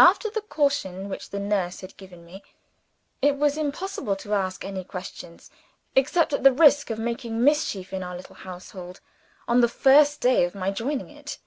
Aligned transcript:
After 0.00 0.28
the 0.28 0.40
caution 0.40 1.08
which 1.08 1.30
the 1.30 1.38
nurse 1.38 1.80
had 1.82 1.96
given 1.96 2.24
me, 2.26 2.42
it 3.22 3.36
was 3.36 3.56
impossible 3.56 4.16
to 4.16 4.34
ask 4.34 4.64
any 4.64 4.82
questions, 4.82 5.48
except 5.94 6.32
at 6.32 6.42
the 6.42 6.52
risk 6.52 6.90
of 6.90 6.98
making 6.98 7.40
mischief 7.44 7.92
in 7.92 8.02
our 8.02 8.16
little 8.16 8.34
household, 8.34 9.00
on 9.46 9.60
the 9.60 9.68
first 9.68 10.20
day 10.20 10.42
of 10.44 10.56
my 10.56 10.72
joining 10.72 11.08
it. 11.08 11.38